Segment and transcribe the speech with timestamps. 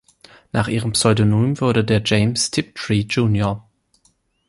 [0.51, 3.63] Nach ihrem Pseudonym wurde der James Tiptree, Jr.